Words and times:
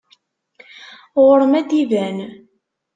Ɣur-m 1.23 1.53
ad 1.59 1.65
d-iban. 1.69 2.17